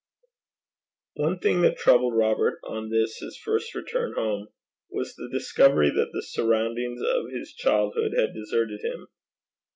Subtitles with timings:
[1.13, 3.39] One thing that troubled Robert on this his
[3.75, 4.47] return home,
[4.89, 9.09] was the discovery that the surroundings of his childhood had deserted him.